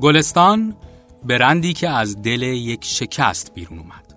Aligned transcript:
گلستان 0.00 0.76
برندی 1.24 1.72
که 1.72 1.88
از 1.88 2.22
دل 2.22 2.42
یک 2.42 2.84
شکست 2.84 3.54
بیرون 3.54 3.78
اومد. 3.78 4.14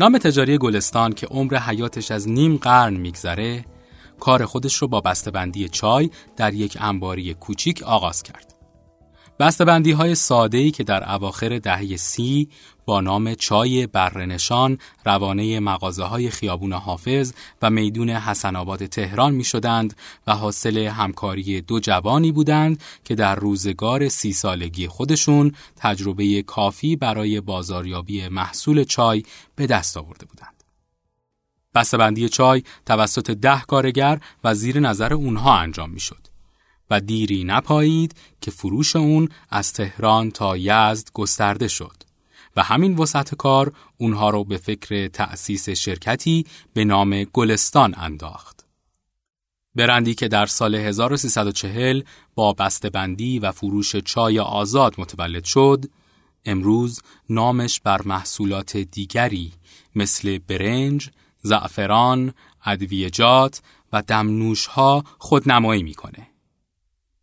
نام 0.00 0.18
تجاری 0.18 0.58
گلستان 0.58 1.12
که 1.12 1.26
عمر 1.26 1.56
حیاتش 1.56 2.10
از 2.10 2.28
نیم 2.28 2.56
قرن 2.56 2.94
میگذره 2.94 3.64
کار 4.20 4.44
خودش 4.44 4.74
رو 4.74 4.88
با 4.88 5.00
بسته‌بندی 5.00 5.68
چای 5.68 6.10
در 6.36 6.54
یک 6.54 6.78
انباری 6.80 7.34
کوچیک 7.34 7.82
آغاز 7.82 8.22
کرد. 8.22 8.53
بسته‌بندی 9.38 9.92
های 9.92 10.14
ساده 10.14 10.58
ای 10.58 10.70
که 10.70 10.84
در 10.84 11.12
اواخر 11.12 11.58
دهه 11.58 11.96
سی 11.96 12.48
با 12.86 13.00
نام 13.00 13.34
چای 13.34 13.86
برنشان 13.86 14.78
روانه 15.04 15.60
مغازه 15.60 16.04
های 16.04 16.30
خیابون 16.30 16.72
حافظ 16.72 17.32
و 17.62 17.70
میدون 17.70 18.10
حسن 18.10 18.56
آباد 18.56 18.86
تهران 18.86 19.34
می 19.34 19.44
شدند 19.44 19.96
و 20.26 20.34
حاصل 20.34 20.78
همکاری 20.78 21.60
دو 21.60 21.80
جوانی 21.80 22.32
بودند 22.32 22.82
که 23.04 23.14
در 23.14 23.34
روزگار 23.34 24.08
سی 24.08 24.32
سالگی 24.32 24.88
خودشون 24.88 25.52
تجربه 25.76 26.42
کافی 26.42 26.96
برای 26.96 27.40
بازاریابی 27.40 28.28
محصول 28.28 28.84
چای 28.84 29.22
به 29.56 29.66
دست 29.66 29.96
آورده 29.96 30.26
بودند. 30.26 30.64
بسته‌بندی 31.74 32.28
چای 32.28 32.62
توسط 32.86 33.30
ده 33.30 33.60
کارگر 33.60 34.20
و 34.44 34.54
زیر 34.54 34.80
نظر 34.80 35.14
اونها 35.14 35.58
انجام 35.58 35.90
می 35.90 36.00
شد. 36.00 36.33
و 36.90 37.00
دیری 37.00 37.44
نپایید 37.44 38.14
که 38.40 38.50
فروش 38.50 38.96
اون 38.96 39.28
از 39.50 39.72
تهران 39.72 40.30
تا 40.30 40.56
یزد 40.56 41.08
گسترده 41.12 41.68
شد 41.68 41.96
و 42.56 42.62
همین 42.62 42.96
وسط 42.96 43.34
کار 43.34 43.72
اونها 43.96 44.30
رو 44.30 44.44
به 44.44 44.56
فکر 44.56 45.08
تأسیس 45.08 45.68
شرکتی 45.68 46.46
به 46.74 46.84
نام 46.84 47.24
گلستان 47.24 47.94
انداخت. 47.96 48.64
برندی 49.74 50.14
که 50.14 50.28
در 50.28 50.46
سال 50.46 50.74
1340 50.74 52.02
با 52.34 52.52
بسته‌بندی 52.52 53.38
و 53.38 53.52
فروش 53.52 53.96
چای 53.96 54.38
آزاد 54.38 54.94
متولد 54.98 55.44
شد، 55.44 55.84
امروز 56.44 57.02
نامش 57.30 57.80
بر 57.80 58.02
محصولات 58.02 58.76
دیگری 58.76 59.52
مثل 59.94 60.38
برنج، 60.38 61.10
زعفران، 61.42 62.34
ادویجات 62.64 63.62
و 63.92 64.02
دمنوشها 64.02 65.04
خودنمایی 65.18 65.82
می‌کنه. 65.82 66.33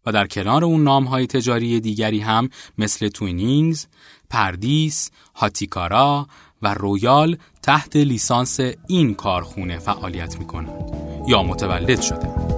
و 0.06 0.12
در 0.12 0.28
کنار 0.28 0.66
اون 0.66 0.84
نامهای 0.84 1.28
تجاری 1.28 1.80
دیگری 1.80 2.20
هم 2.20 2.50
مثل 2.78 3.08
توینینگز، 3.08 3.86
پردیس، 4.30 5.12
هاتیکارا 5.36 6.28
و 6.62 6.74
رویال 6.74 7.38
تحت 7.62 7.96
لیسانس 7.96 8.60
این 8.88 9.14
کارخونه 9.14 9.80
فعالیت 9.80 10.40
می 10.40 10.46
کنند 10.46 10.84
یا 11.28 11.44
متولد 11.44 12.02
شده. 12.02 12.51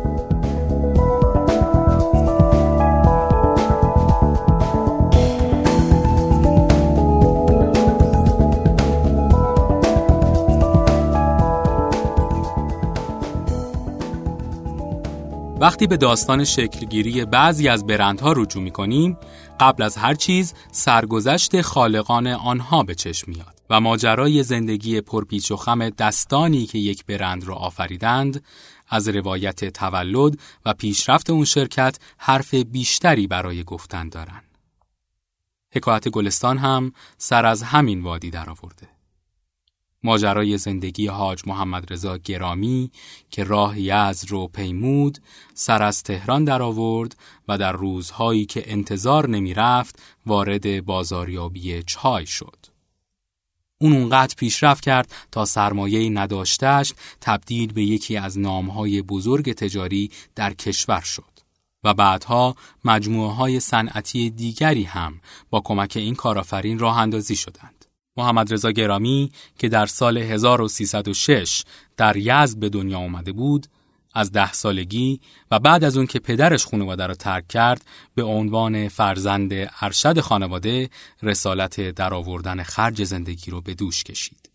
وقتی 15.63 15.87
به 15.87 15.97
داستان 15.97 16.43
شکلگیری 16.43 17.25
بعضی 17.25 17.67
از 17.67 17.85
برندها 17.85 18.31
رجوع 18.31 18.63
می 18.63 18.71
کنیم، 18.71 19.17
قبل 19.59 19.83
از 19.83 19.97
هر 19.97 20.13
چیز 20.13 20.53
سرگذشت 20.71 21.61
خالقان 21.61 22.27
آنها 22.27 22.83
به 22.83 22.95
چشم 22.95 23.31
میاد 23.31 23.61
و 23.69 23.79
ماجرای 23.79 24.43
زندگی 24.43 25.01
پرپیچ 25.01 25.51
و 25.51 25.55
خم 25.55 25.89
دستانی 25.89 26.65
که 26.65 26.77
یک 26.77 27.05
برند 27.05 27.43
را 27.43 27.55
آفریدند 27.55 28.43
از 28.89 29.07
روایت 29.07 29.65
تولد 29.65 30.39
و 30.65 30.73
پیشرفت 30.73 31.29
اون 31.29 31.45
شرکت 31.45 31.99
حرف 32.17 32.53
بیشتری 32.53 33.27
برای 33.27 33.63
گفتن 33.63 34.09
دارند. 34.09 34.57
حکایت 35.75 36.09
گلستان 36.09 36.57
هم 36.57 36.93
سر 37.17 37.45
از 37.45 37.63
همین 37.63 38.01
وادی 38.01 38.29
درآورده. 38.29 38.92
ماجرای 40.03 40.57
زندگی 40.57 41.07
حاج 41.07 41.41
محمد 41.47 41.93
رضا 41.93 42.17
گرامی 42.17 42.91
که 43.29 43.43
راه 43.43 43.79
یزد 43.79 44.29
رو 44.29 44.47
پیمود 44.47 45.17
سر 45.53 45.83
از 45.83 46.03
تهران 46.03 46.43
درآورد 46.43 47.15
و 47.47 47.57
در 47.57 47.71
روزهایی 47.71 48.45
که 48.45 48.63
انتظار 48.65 49.29
نمی 49.29 49.53
رفت 49.53 50.01
وارد 50.25 50.85
بازاریابی 50.85 51.83
چای 51.83 52.25
شد. 52.25 52.65
اون 53.81 53.93
اونقدر 53.93 54.35
پیشرفت 54.37 54.83
کرد 54.83 55.13
تا 55.31 55.45
سرمایه 55.45 56.09
نداشتش 56.09 56.93
تبدیل 57.21 57.73
به 57.73 57.83
یکی 57.83 58.17
از 58.17 58.39
نامهای 58.39 59.01
بزرگ 59.01 59.53
تجاری 59.53 60.11
در 60.35 60.53
کشور 60.53 61.01
شد. 61.01 61.33
و 61.83 61.93
بعدها 61.93 62.55
مجموعه 62.85 63.33
های 63.33 63.59
صنعتی 63.59 64.29
دیگری 64.29 64.83
هم 64.83 65.21
با 65.49 65.61
کمک 65.61 65.93
این 65.95 66.15
کارآفرین 66.15 66.79
راه 66.79 66.97
اندازی 66.97 67.35
شدند. 67.35 67.82
محمد 68.17 68.53
رضا 68.53 68.71
گرامی 68.71 69.31
که 69.57 69.69
در 69.69 69.85
سال 69.85 70.17
1306 70.17 71.63
در 71.97 72.17
یزد 72.17 72.59
به 72.59 72.69
دنیا 72.69 72.99
آمده 72.99 73.31
بود 73.31 73.67
از 74.13 74.31
ده 74.31 74.53
سالگی 74.53 75.19
و 75.51 75.59
بعد 75.59 75.83
از 75.83 75.97
اون 75.97 76.07
که 76.07 76.19
پدرش 76.19 76.65
خانواده 76.65 77.07
را 77.07 77.13
ترک 77.13 77.47
کرد 77.47 77.85
به 78.15 78.23
عنوان 78.23 78.87
فرزند 78.87 79.51
ارشد 79.81 80.19
خانواده 80.19 80.89
رسالت 81.23 81.89
درآوردن 81.89 82.63
خرج 82.63 83.03
زندگی 83.03 83.51
رو 83.51 83.61
به 83.61 83.73
دوش 83.73 84.03
کشید. 84.03 84.49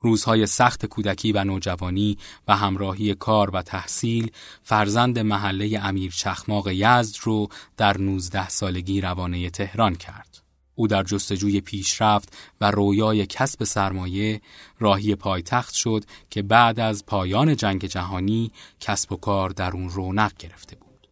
روزهای 0.00 0.46
سخت 0.46 0.86
کودکی 0.86 1.32
و 1.32 1.44
نوجوانی 1.44 2.18
و 2.48 2.56
همراهی 2.56 3.14
کار 3.14 3.50
و 3.50 3.62
تحصیل 3.62 4.30
فرزند 4.62 5.18
محله 5.18 5.80
امیر 5.82 6.12
چخماق 6.12 6.68
یزد 6.68 7.16
رو 7.22 7.48
در 7.76 7.98
19 7.98 8.48
سالگی 8.48 9.00
روانه 9.00 9.50
تهران 9.50 9.94
کرد. 9.94 10.43
او 10.74 10.88
در 10.88 11.02
جستجوی 11.02 11.60
پیشرفت 11.60 12.36
و 12.60 12.70
رویای 12.70 13.26
کسب 13.26 13.64
سرمایه 13.64 14.40
راهی 14.78 15.14
پایتخت 15.14 15.74
شد 15.74 16.04
که 16.30 16.42
بعد 16.42 16.80
از 16.80 17.06
پایان 17.06 17.56
جنگ 17.56 17.84
جهانی 17.84 18.52
کسب 18.80 19.12
و 19.12 19.16
کار 19.16 19.50
در 19.50 19.70
اون 19.70 19.90
رونق 19.90 20.32
گرفته 20.38 20.76
بود. 20.76 21.08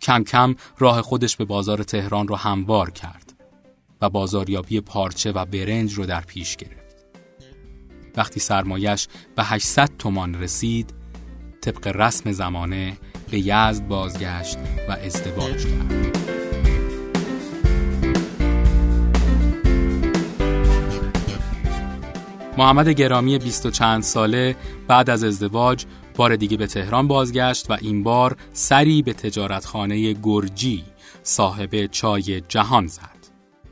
کم 0.00 0.24
کم 0.24 0.54
راه 0.78 1.02
خودش 1.02 1.36
به 1.36 1.44
بازار 1.44 1.82
تهران 1.82 2.28
رو 2.28 2.36
هموار 2.36 2.90
کرد 2.90 3.34
و 4.00 4.10
بازاریابی 4.10 4.80
پارچه 4.80 5.32
و 5.32 5.44
برنج 5.44 5.92
رو 5.92 6.06
در 6.06 6.20
پیش 6.20 6.56
گرفت. 6.56 6.96
وقتی 8.16 8.40
سرمایش 8.40 9.08
به 9.36 9.44
800 9.44 9.90
تومان 9.98 10.34
رسید، 10.34 10.94
طبق 11.60 11.86
رسم 11.86 12.32
زمانه 12.32 12.98
به 13.30 13.38
یزد 13.38 13.86
بازگشت 13.88 14.58
و 14.88 14.92
ازدواج 14.92 15.66
کرد. 15.66 16.25
محمد 22.58 22.88
گرامی 22.88 23.38
بیست 23.38 23.66
و 23.66 23.70
چند 23.70 24.02
ساله 24.02 24.56
بعد 24.88 25.10
از 25.10 25.24
ازدواج 25.24 25.84
بار 26.16 26.36
دیگه 26.36 26.56
به 26.56 26.66
تهران 26.66 27.08
بازگشت 27.08 27.70
و 27.70 27.76
این 27.80 28.02
بار 28.02 28.36
سری 28.52 29.02
به 29.02 29.12
تجارتخانه 29.12 30.12
گرجی 30.12 30.84
صاحب 31.22 31.86
چای 31.86 32.40
جهان 32.40 32.86
زد. 32.86 33.16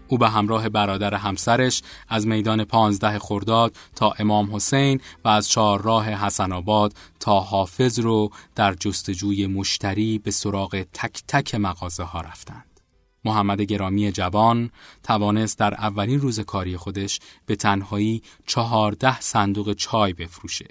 او 0.09 0.19
به 0.19 0.29
همراه 0.29 0.69
برادر 0.69 1.15
همسرش 1.15 1.83
از 2.09 2.27
میدان 2.27 2.65
پانزده 2.65 3.19
خرداد 3.19 3.77
تا 3.97 4.15
امام 4.19 4.55
حسین 4.55 5.01
و 5.25 5.29
از 5.29 5.49
چهارراه 5.49 6.09
حسن 6.09 6.53
آباد 6.53 6.95
تا 7.21 7.41
حافظ 7.41 7.99
رو 7.99 8.31
در 8.55 8.75
جستجوی 8.75 9.47
مشتری 9.47 10.19
به 10.19 10.31
سراغ 10.31 10.87
تک 10.93 11.23
تک 11.29 11.55
مغازه 11.55 12.03
ها 12.03 12.21
رفتند. 12.21 12.74
محمد 13.25 13.61
گرامی 13.61 14.13
جوان 14.13 14.71
توانست 15.03 15.59
در 15.59 15.75
اولین 15.75 16.21
روز 16.21 16.41
کاری 16.41 16.77
خودش 16.77 17.21
به 17.47 17.57
تنهایی 17.57 18.23
چهارده 18.47 19.21
صندوق 19.21 19.73
چای 19.73 20.13
بفروشه 20.13 20.69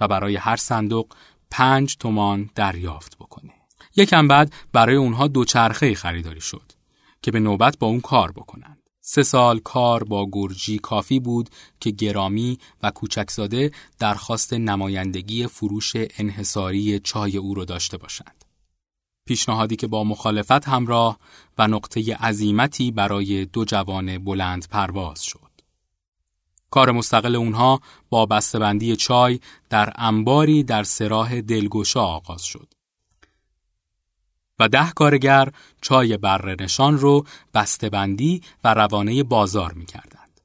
و 0.00 0.08
برای 0.08 0.36
هر 0.36 0.56
صندوق 0.56 1.14
پنج 1.50 1.96
تومان 1.96 2.50
دریافت 2.54 3.18
بکنه. 3.18 3.52
یکم 3.96 4.28
بعد 4.28 4.52
برای 4.72 4.96
اونها 4.96 5.28
دوچرخه 5.28 5.94
خریداری 5.94 6.40
شد 6.40 6.72
که 7.22 7.30
به 7.30 7.40
نوبت 7.40 7.78
با 7.78 7.86
اون 7.86 8.00
کار 8.00 8.32
بکنند. 8.32 8.78
سه 9.00 9.22
سال 9.22 9.58
کار 9.58 10.04
با 10.04 10.28
گرجی 10.32 10.78
کافی 10.78 11.20
بود 11.20 11.50
که 11.80 11.90
گرامی 11.90 12.58
و 12.82 12.90
کوچکزاده 12.90 13.70
درخواست 13.98 14.52
نمایندگی 14.52 15.46
فروش 15.46 15.92
انحصاری 15.94 16.98
چای 16.98 17.36
او 17.36 17.54
را 17.54 17.64
داشته 17.64 17.96
باشند. 17.96 18.43
پیشنهادی 19.26 19.76
که 19.76 19.86
با 19.86 20.04
مخالفت 20.04 20.68
همراه 20.68 21.18
و 21.58 21.68
نقطه 21.68 22.14
عظیمتی 22.14 22.90
برای 22.90 23.44
دو 23.44 23.64
جوان 23.64 24.18
بلند 24.18 24.68
پرواز 24.68 25.24
شد. 25.24 25.40
کار 26.70 26.92
مستقل 26.92 27.36
اونها 27.36 27.80
با 28.10 28.26
بسته‌بندی 28.26 28.96
چای 28.96 29.40
در 29.70 29.92
انباری 29.96 30.62
در 30.62 30.82
سراح 30.82 31.40
دلگوشا 31.40 32.02
آغاز 32.02 32.42
شد. 32.42 32.74
و 34.58 34.68
ده 34.68 34.90
کارگر 34.90 35.52
چای 35.80 36.16
برنشان 36.16 36.98
رو 36.98 37.26
بسته‌بندی 37.54 38.42
و 38.64 38.74
روانه 38.74 39.22
بازار 39.22 39.72
می 39.72 39.86
کردند. 39.86 40.40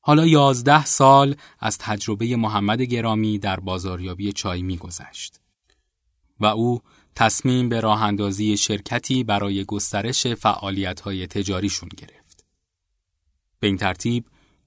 حالا 0.00 0.26
یازده 0.26 0.84
سال 0.84 1.36
از 1.60 1.78
تجربه 1.78 2.36
محمد 2.36 2.82
گرامی 2.82 3.38
در 3.38 3.60
بازاریابی 3.60 4.32
چای 4.32 4.62
می 4.62 4.76
گذشت 4.76 5.40
و 6.40 6.46
او 6.46 6.80
تصمیم 7.16 7.68
به 7.68 7.80
راه 7.80 8.02
اندازی 8.02 8.56
شرکتی 8.56 9.24
برای 9.24 9.64
گسترش 9.64 10.26
فعالیت‌های 10.26 11.26
تجاریشون 11.26 11.88
گرفت. 11.96 12.44
به 13.60 13.66
این 13.66 13.76
ترتیب 13.76 14.24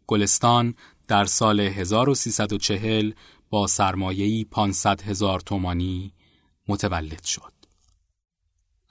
گلستان 0.08 0.76
در 1.08 1.26
سال 1.26 1.60
1340 1.60 3.12
با 3.50 3.68
سرمایه‌ای 3.68 4.46
500 4.52 5.02
هزار 5.02 5.40
تومانی 5.40 6.14
متولد 6.68 7.24
شد. 7.24 7.54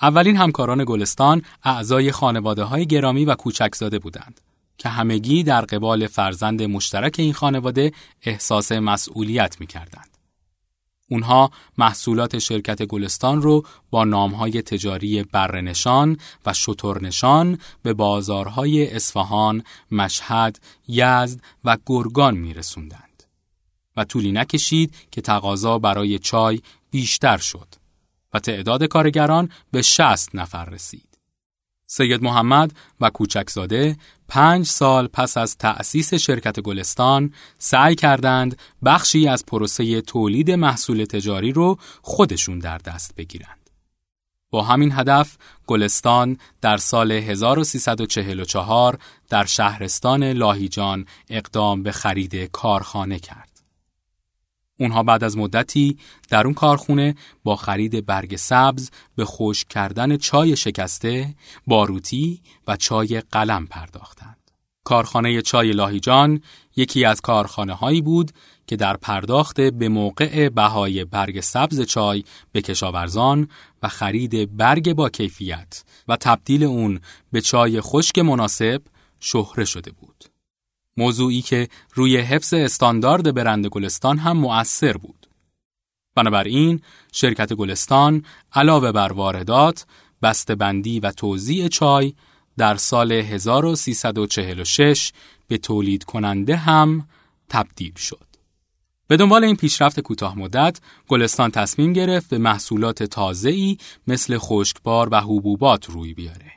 اولین 0.03 0.37
همکاران 0.37 0.85
گلستان 0.87 1.43
اعضای 1.63 2.13
خانواده 2.13 2.63
های 2.63 2.87
گرامی 2.87 3.25
و 3.25 3.35
کوچکزاده 3.35 3.99
بودند 3.99 4.41
که 4.79 4.89
همگی 4.89 5.43
در 5.43 5.61
قبال 5.61 6.07
فرزند 6.07 6.63
مشترک 6.63 7.15
این 7.19 7.33
خانواده 7.33 7.93
احساس 8.23 8.73
مسئولیت 8.73 9.61
می 9.61 9.67
کردند. 9.67 10.16
اونها 11.09 11.51
محصولات 11.79 12.39
شرکت 12.39 12.83
گلستان 12.83 13.43
رو 13.43 13.63
با 13.91 14.05
نامهای 14.05 14.63
تجاری 14.63 15.23
برنشان 15.23 16.17
و 16.47 16.53
شترنشان 16.53 17.59
به 17.83 17.93
بازارهای 17.93 18.95
اصفهان، 18.95 19.63
مشهد، 19.91 20.61
یزد 20.89 21.41
و 21.65 21.77
گرگان 21.87 22.37
می 22.37 22.55
رسوندند. 22.55 23.23
و 23.97 24.05
طولی 24.05 24.33
نکشید 24.33 24.95
که 25.11 25.21
تقاضا 25.21 25.79
برای 25.79 26.19
چای 26.19 26.61
بیشتر 26.91 27.37
شد 27.37 27.69
و 28.35 28.39
تعداد 28.39 28.85
کارگران 28.85 29.51
به 29.71 29.83
شست 29.83 30.35
نفر 30.35 30.65
رسید. 30.65 31.06
سید 31.87 32.23
محمد 32.23 32.73
و 33.01 33.11
کوچکزاده 33.11 33.97
پنج 34.29 34.67
سال 34.67 35.07
پس 35.07 35.37
از 35.37 35.57
تأسیس 35.57 36.15
شرکت 36.15 36.61
گلستان 36.61 37.35
سعی 37.59 37.95
کردند 37.95 38.59
بخشی 38.85 39.29
از 39.29 39.47
پروسه 39.47 40.01
تولید 40.01 40.51
محصول 40.51 41.05
تجاری 41.05 41.53
رو 41.53 41.79
خودشون 42.03 42.59
در 42.59 42.79
دست 42.79 43.15
بگیرند. 43.17 43.71
با 44.51 44.63
همین 44.63 44.93
هدف 44.93 45.37
گلستان 45.67 46.39
در 46.61 46.77
سال 46.77 47.13
1344 47.13 48.99
در 49.29 49.45
شهرستان 49.45 50.25
لاهیجان 50.25 51.07
اقدام 51.31 51.83
به 51.83 51.93
خرید 51.93 52.35
کارخانه 52.37 53.19
کرد. 53.19 53.46
اونها 54.79 55.03
بعد 55.03 55.25
از 55.25 55.37
مدتی 55.37 55.99
در 56.29 56.45
اون 56.45 56.55
کارخونه 56.55 57.15
با 57.45 57.57
خرید 57.57 58.07
برگ 58.07 58.37
سبز 58.37 58.91
به 59.17 59.25
خشک 59.25 59.69
کردن 59.69 60.17
چای 60.17 60.57
شکسته، 60.57 61.35
باروتی 61.67 62.43
و 62.69 62.77
چای 62.77 63.23
قلم 63.33 63.67
پرداختند. 63.67 64.37
کارخانه 64.85 65.43
چای 65.43 65.73
لاهیجان 65.73 66.41
یکی 66.77 67.05
از 67.05 67.21
کارخانه 67.21 67.75
هایی 67.75 68.01
بود 68.01 68.33
که 68.67 68.77
در 68.77 68.97
پرداخت 68.97 69.61
به 69.61 69.89
موقع 69.89 70.49
بهای 70.49 71.05
برگ 71.05 71.41
سبز 71.41 71.81
چای 71.81 72.25
به 72.53 72.63
کشاورزان 72.63 73.49
و 73.83 73.89
خرید 73.89 74.57
برگ 74.57 74.93
با 74.93 75.09
کیفیت 75.09 75.85
و 76.09 76.17
تبدیل 76.17 76.65
اون 76.65 77.01
به 77.33 77.41
چای 77.41 77.81
خشک 77.81 78.19
مناسب 78.19 78.83
شهره 79.21 79.65
شده 79.65 79.91
بود. 79.91 80.36
موضوعی 80.97 81.43
که 81.43 81.69
روی 81.95 82.17
حفظ 82.17 82.55
استاندارد 82.55 83.35
برند 83.35 83.67
گلستان 83.67 84.19
هم 84.19 84.37
مؤثر 84.37 84.93
بود. 84.93 85.27
بنابراین 86.15 86.81
شرکت 87.13 87.53
گلستان 87.53 88.25
علاوه 88.53 88.93
بر 88.93 89.13
واردات، 89.13 89.87
بندی 90.59 91.01
و 91.01 91.11
توزیع 91.11 91.69
چای 91.69 92.15
در 92.57 92.77
سال 92.77 93.13
1346 93.13 95.13
به 95.49 95.59
تولید 95.59 96.05
کننده 96.05 96.57
هم 96.57 97.09
تبدیل 97.49 97.95
شد. 97.95 98.27
به 99.09 99.17
دنبال 99.17 99.45
این 99.45 99.57
پیشرفت 99.57 100.01
کوتاه 100.01 100.39
مدت، 100.39 100.81
گلستان 101.09 101.51
تصمیم 101.51 101.93
گرفت 101.93 102.31
به 102.31 102.39
محصولات 102.39 103.03
تازه‌ای 103.03 103.79
مثل 104.07 104.39
خشکبار 104.39 105.09
و 105.13 105.21
حبوبات 105.21 105.91
روی 105.91 106.15
بیاره. 106.15 106.56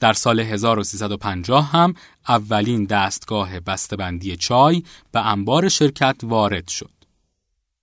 در 0.00 0.12
سال 0.12 0.40
1350 0.40 1.70
هم 1.70 1.94
اولین 2.28 2.84
دستگاه 2.84 3.60
بسته‌بندی 3.60 4.36
چای 4.36 4.82
به 5.12 5.26
انبار 5.26 5.68
شرکت 5.68 6.16
وارد 6.22 6.68
شد. 6.68 6.90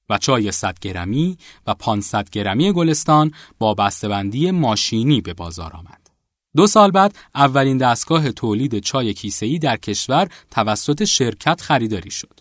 و 0.10 0.18
چای 0.18 0.52
100 0.52 0.80
گرمی 0.80 1.38
و 1.68 1.74
500 1.74 2.30
گرمی 2.30 2.72
گلستان 2.72 3.32
با 3.60 3.74
بسته‌بندی 3.74 4.52
ماشینی 4.52 5.22
به 5.22 5.34
بازار 5.34 5.74
آمد. 5.74 6.10
دو 6.56 6.68
سال 6.68 6.92
بعد 6.92 7.16
اولین 7.36 7.78
دستگاه 7.78 8.32
تولید 8.32 8.80
چای 8.80 9.14
کیسه‌ای 9.14 9.60
در 9.60 9.78
کشور 9.78 10.30
توسط 10.52 11.04
شرکت 11.04 11.62
خریداری 11.62 12.12
شد. 12.12 12.40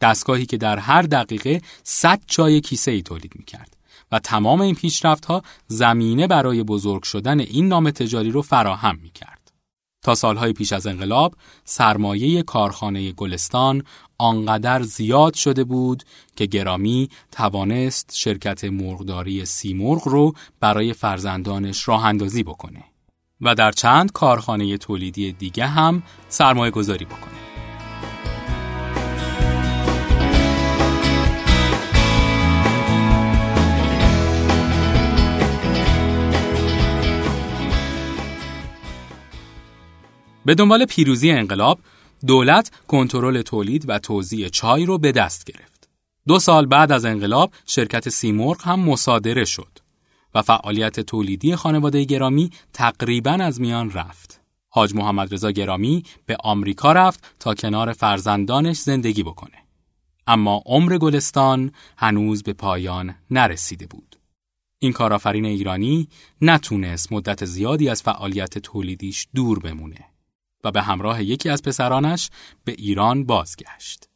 دستگاهی 0.00 0.46
که 0.46 0.56
در 0.56 0.78
هر 0.78 1.02
دقیقه 1.02 1.62
100 1.82 2.20
چای 2.26 2.60
کیسه‌ای 2.60 3.02
تولید 3.02 3.32
می‌کرد. 3.36 3.73
و 4.12 4.18
تمام 4.18 4.60
این 4.60 4.74
پیشرفت 4.74 5.24
ها 5.24 5.42
زمینه 5.66 6.26
برای 6.26 6.62
بزرگ 6.62 7.02
شدن 7.02 7.40
این 7.40 7.68
نام 7.68 7.90
تجاری 7.90 8.30
رو 8.30 8.42
فراهم 8.42 8.98
می 9.02 9.10
کرد. 9.10 9.34
تا 10.04 10.14
سالهای 10.14 10.52
پیش 10.52 10.72
از 10.72 10.86
انقلاب 10.86 11.34
سرمایه 11.64 12.42
کارخانه 12.42 13.12
گلستان 13.12 13.82
آنقدر 14.18 14.82
زیاد 14.82 15.34
شده 15.34 15.64
بود 15.64 16.02
که 16.36 16.46
گرامی 16.46 17.08
توانست 17.32 18.10
شرکت 18.14 18.64
مرغداری 18.64 19.44
سیمرغ 19.44 20.08
رو 20.08 20.32
برای 20.60 20.92
فرزندانش 20.92 21.88
راه 21.88 22.04
اندازی 22.04 22.42
بکنه 22.42 22.84
و 23.40 23.54
در 23.54 23.72
چند 23.72 24.12
کارخانه 24.12 24.78
تولیدی 24.78 25.32
دیگه 25.32 25.66
هم 25.66 26.02
سرمایه 26.28 26.70
گذاری 26.70 27.04
بکنه. 27.04 27.53
به 40.44 40.54
دنبال 40.54 40.84
پیروزی 40.84 41.30
انقلاب 41.30 41.78
دولت 42.26 42.70
کنترل 42.88 43.42
تولید 43.42 43.88
و 43.88 43.98
توزیع 43.98 44.48
چای 44.48 44.86
رو 44.86 44.98
به 44.98 45.12
دست 45.12 45.44
گرفت. 45.44 45.88
دو 46.26 46.38
سال 46.38 46.66
بعد 46.66 46.92
از 46.92 47.04
انقلاب 47.04 47.52
شرکت 47.66 48.08
سیمرغ 48.08 48.62
هم 48.62 48.80
مصادره 48.80 49.44
شد 49.44 49.78
و 50.34 50.42
فعالیت 50.42 51.00
تولیدی 51.00 51.56
خانواده 51.56 52.04
گرامی 52.04 52.50
تقریبا 52.72 53.30
از 53.30 53.60
میان 53.60 53.90
رفت. 53.90 54.40
حاج 54.68 54.94
محمد 54.94 55.34
رضا 55.34 55.50
گرامی 55.50 56.02
به 56.26 56.36
آمریکا 56.40 56.92
رفت 56.92 57.34
تا 57.40 57.54
کنار 57.54 57.92
فرزندانش 57.92 58.76
زندگی 58.76 59.22
بکنه. 59.22 59.64
اما 60.26 60.62
عمر 60.66 60.98
گلستان 60.98 61.72
هنوز 61.96 62.42
به 62.42 62.52
پایان 62.52 63.14
نرسیده 63.30 63.86
بود. 63.86 64.16
این 64.78 64.92
کارآفرین 64.92 65.44
ایرانی 65.44 66.08
نتونست 66.40 67.12
مدت 67.12 67.44
زیادی 67.44 67.88
از 67.88 68.02
فعالیت 68.02 68.58
تولیدیش 68.58 69.26
دور 69.34 69.58
بمونه. 69.58 70.13
و 70.64 70.70
به 70.70 70.82
همراه 70.82 71.22
یکی 71.22 71.48
از 71.48 71.62
پسرانش 71.62 72.30
به 72.64 72.72
ایران 72.72 73.24
بازگشت. 73.24 74.08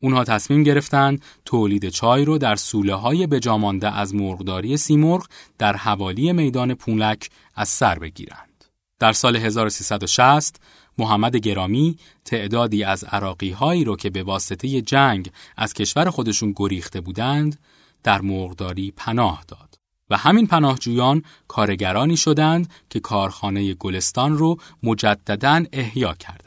اونها 0.00 0.24
تصمیم 0.24 0.62
گرفتند 0.62 1.22
تولید 1.44 1.88
چای 1.88 2.24
رو 2.24 2.38
در 2.38 2.56
سوله 2.56 2.94
های 2.94 3.26
بجامانده 3.26 3.96
از 3.96 4.14
مرغداری 4.14 4.76
سیمرغ 4.76 5.26
در 5.58 5.76
حوالی 5.76 6.32
میدان 6.32 6.74
پونلک 6.74 7.30
از 7.54 7.68
سر 7.68 7.98
بگیرند. 7.98 8.64
در 8.98 9.12
سال 9.12 9.36
1360 9.36 10.60
محمد 10.98 11.36
گرامی 11.36 11.98
تعدادی 12.24 12.84
از 12.84 13.04
عراقی 13.04 13.50
هایی 13.50 13.84
رو 13.84 13.96
که 13.96 14.10
به 14.10 14.22
واسطه 14.22 14.80
جنگ 14.80 15.30
از 15.56 15.74
کشور 15.74 16.10
خودشون 16.10 16.52
گریخته 16.56 17.00
بودند 17.00 17.58
در 18.02 18.20
مرغداری 18.20 18.92
پناه 18.96 19.44
داد. 19.48 19.65
و 20.10 20.16
همین 20.16 20.46
پناهجویان 20.46 21.22
کارگرانی 21.48 22.16
شدند 22.16 22.70
که 22.90 23.00
کارخانه 23.00 23.74
گلستان 23.74 24.38
رو 24.38 24.56
مجددا 24.82 25.64
احیا 25.72 26.14
کردند. 26.14 26.46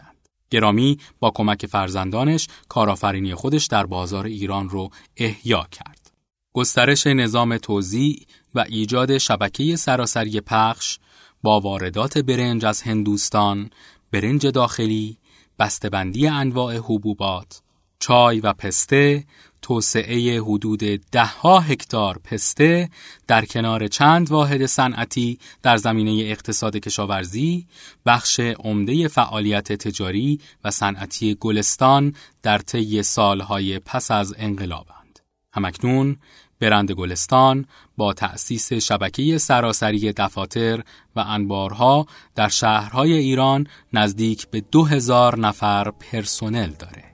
گرامی 0.50 0.98
با 1.20 1.32
کمک 1.32 1.66
فرزندانش 1.66 2.48
کارآفرینی 2.70 3.36
خودش 3.36 3.66
در 3.66 3.86
بازار 3.86 4.26
ایران 4.26 4.70
رو 4.70 4.90
احیا 5.18 5.68
کرد. 5.72 6.12
گسترش 6.54 7.08
نظام 7.08 7.58
توزیع 7.58 8.26
و 8.56 8.66
ایجاد 8.70 9.18
شبکه 9.18 9.76
سراسری 9.76 10.42
پخش 10.42 10.98
با 11.44 11.60
واردات 11.60 12.18
برنج 12.18 12.66
از 12.66 12.82
هندوستان، 12.82 13.70
برنج 14.12 14.48
داخلی، 14.48 15.18
بسته‌بندی 15.60 16.28
انواع 16.28 16.78
حبوبات، 16.78 17.62
چای 18.00 18.40
و 18.40 18.54
پسته، 18.54 19.26
توسعه 19.70 20.42
حدود 20.42 20.80
دهها 21.12 21.60
هکتار 21.60 22.18
پسته 22.24 22.90
در 23.28 23.46
کنار 23.46 23.88
چند 23.88 24.32
واحد 24.32 24.66
صنعتی 24.66 25.40
در 25.64 25.78
زمینه 25.78 26.12
اقتصاد 26.12 26.78
کشاورزی 26.78 27.68
بخش 28.06 28.40
عمده 28.40 29.08
فعالیت 29.08 29.74
تجاری 29.74 30.40
و 30.64 30.72
صنعتی 30.72 31.36
گلستان 31.40 32.16
در 32.44 32.58
طی 32.58 33.04
سالهای 33.04 33.80
پس 33.80 34.12
از 34.12 34.36
انقلابند. 34.38 35.20
همکنون 35.54 36.18
برند 36.60 36.92
گلستان 36.92 37.66
با 37.98 38.14
تأسیس 38.14 38.74
شبکه 38.74 39.38
سراسری 39.38 40.14
دفاتر 40.14 40.84
و 41.16 41.20
انبارها 41.20 42.06
در 42.36 42.50
شهرهای 42.50 43.14
ایران 43.14 43.68
نزدیک 43.94 44.48
به 44.48 44.62
دو 44.62 44.86
هزار 44.86 45.40
نفر 45.40 45.92
پرسنل 45.92 46.70
داره. 46.70 47.09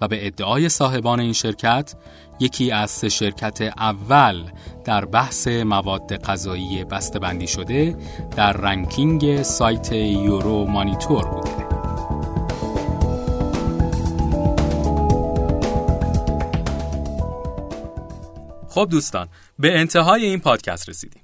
و 0.00 0.08
به 0.08 0.26
ادعای 0.26 0.68
صاحبان 0.68 1.20
این 1.20 1.32
شرکت 1.32 1.94
یکی 2.40 2.70
از 2.70 2.90
سه 2.90 3.08
شرکت 3.08 3.60
اول 3.62 4.44
در 4.84 5.04
بحث 5.04 5.48
مواد 5.48 6.16
غذایی 6.16 6.84
بسته‌بندی 6.84 7.46
شده 7.46 7.96
در 8.36 8.52
رنکینگ 8.52 9.42
سایت 9.42 9.92
یورو 9.92 10.64
مانیتور 10.64 11.24
بوده. 11.24 11.66
خب 18.68 18.88
دوستان 18.90 19.28
به 19.58 19.78
انتهای 19.78 20.26
این 20.26 20.40
پادکست 20.40 20.88
رسیدیم. 20.88 21.22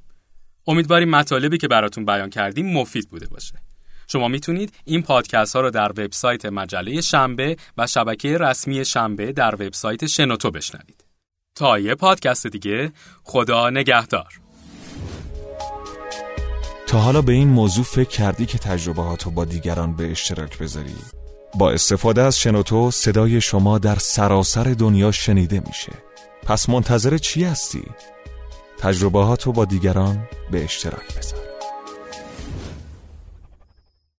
امیدواریم 0.66 1.10
مطالبی 1.10 1.58
که 1.58 1.68
براتون 1.68 2.04
بیان 2.04 2.30
کردیم 2.30 2.72
مفید 2.72 3.10
بوده 3.10 3.26
باشه. 3.26 3.54
شما 4.12 4.28
می‌تونید 4.28 4.72
این 4.84 5.02
پادکست 5.02 5.56
ها 5.56 5.60
رو 5.62 5.70
در 5.70 5.90
وبسایت 5.90 6.46
مجله 6.46 7.00
شنبه 7.00 7.56
و 7.78 7.86
شبکه 7.86 8.38
رسمی 8.38 8.84
شنبه 8.84 9.32
در 9.32 9.54
وبسایت 9.54 10.06
شنوتو 10.06 10.50
بشنوید. 10.50 11.04
تا 11.54 11.78
یه 11.78 11.94
پادکست 11.94 12.46
دیگه 12.46 12.92
خدا 13.22 13.70
نگهدار. 13.70 14.40
تا 16.86 16.98
حالا 16.98 17.22
به 17.22 17.32
این 17.32 17.48
موضوع 17.48 17.84
فکر 17.84 18.08
کردی 18.08 18.46
که 18.46 18.58
تجربه 18.58 19.02
هاتو 19.02 19.30
با 19.30 19.44
دیگران 19.44 19.96
به 19.96 20.10
اشتراک 20.10 20.58
بذاری؟ 20.58 20.94
با 21.54 21.70
استفاده 21.70 22.22
از 22.22 22.38
شنوتو 22.38 22.90
صدای 22.90 23.40
شما 23.40 23.78
در 23.78 23.96
سراسر 23.96 24.64
دنیا 24.64 25.12
شنیده 25.12 25.62
میشه. 25.66 25.92
پس 26.46 26.68
منتظر 26.68 27.18
چی 27.18 27.44
هستی؟ 27.44 27.82
تجربه 28.78 29.36
با 29.46 29.64
دیگران 29.64 30.28
به 30.50 30.64
اشتراک 30.64 31.18
بذار. 31.18 31.51